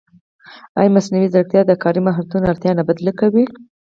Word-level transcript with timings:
ایا 0.79 0.93
مصنوعي 0.95 1.27
ځیرکتیا 1.33 1.61
د 1.67 1.71
کاري 1.83 2.01
مهارتونو 2.07 2.49
اړتیا 2.51 2.71
نه 2.79 2.83
بدله 2.89 3.11
کوي؟ 3.19 3.43